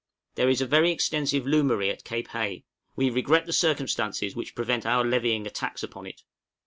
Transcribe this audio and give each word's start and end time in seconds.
There 0.33 0.49
is 0.49 0.61
a 0.61 0.65
very 0.65 0.89
extensive 0.89 1.43
loomery 1.45 1.91
at 1.91 2.03
Cape 2.03 2.29
Hay; 2.29 2.63
we 2.95 3.11
regret 3.11 3.45
the 3.45 3.53
circumstances 3.53 4.35
which 4.35 4.55
prevent 4.55 4.83
our 4.83 5.05
levying 5.05 5.45
a 5.45 5.51
tax 5.51 5.83
upon 5.83 6.07
it. 6.07 6.23